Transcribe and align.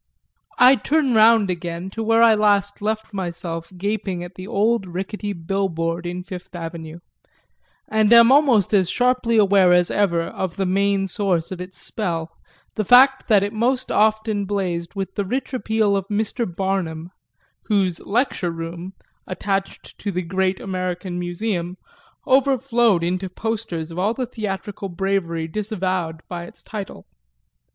XII 0.01 0.57
I 0.65 0.75
turn 0.77 1.13
round 1.13 1.51
again 1.51 1.91
to 1.91 2.01
where 2.01 2.23
I 2.23 2.33
last 2.33 2.81
left 2.81 3.13
myself 3.13 3.71
gaping 3.77 4.23
at 4.23 4.33
the 4.33 4.47
old 4.47 4.87
ricketty 4.87 5.31
bill 5.31 5.69
board 5.69 6.07
in 6.07 6.23
Fifth 6.23 6.55
Avenue; 6.55 7.01
and 7.87 8.11
am 8.11 8.31
almost 8.31 8.73
as 8.73 8.89
sharply 8.89 9.37
aware 9.37 9.73
as 9.73 9.91
ever 9.91 10.21
of 10.23 10.55
the 10.55 10.65
main 10.65 11.07
source 11.07 11.51
of 11.51 11.61
its 11.61 11.77
spell, 11.77 12.35
the 12.73 12.83
fact 12.83 13.27
that 13.27 13.43
it 13.43 13.53
most 13.53 13.91
often 13.91 14.45
blazed 14.45 14.95
with 14.95 15.13
the 15.13 15.23
rich 15.23 15.53
appeal 15.53 15.95
of 15.95 16.07
Mr. 16.07 16.51
Barnum, 16.51 17.11
whose 17.65 17.99
"lecture 17.99 18.49
room," 18.49 18.93
attached 19.27 19.99
to 19.99 20.11
the 20.11 20.23
Great 20.23 20.59
American 20.59 21.19
Museum, 21.19 21.77
overflowed 22.25 23.03
into 23.03 23.29
posters 23.29 23.91
of 23.91 23.99
all 23.99 24.15
the 24.15 24.25
theatrical 24.25 24.89
bravery 24.89 25.47
disavowed 25.47 26.23
by 26.27 26.45
its 26.45 26.63
title. 26.63 27.05